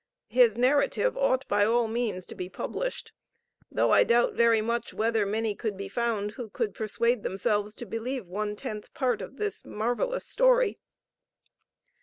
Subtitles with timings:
[0.29, 3.11] his narrative ought, by all means, to be published,
[3.69, 7.85] though I doubt very much whether many could be found who could persuade themselves to
[7.85, 10.79] believe one tenth part of this marvellous story.